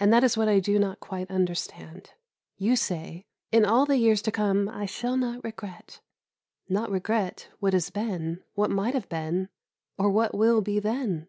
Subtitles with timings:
[0.00, 2.14] And that is what I do not quite understand.
[2.56, 6.00] You say, "In all the years to come I shall not regret."
[6.66, 9.50] Not regret what has been, what might have been,
[9.98, 11.28] or what will be then?